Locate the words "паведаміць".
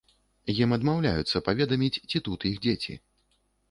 1.51-2.01